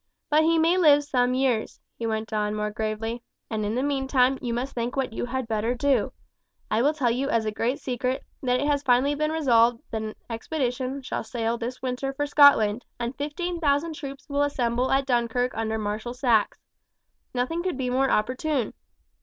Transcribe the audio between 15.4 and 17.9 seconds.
under Marshal Saxe. Nothing could